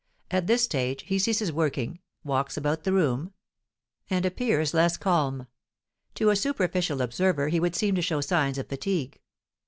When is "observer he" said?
7.03-7.59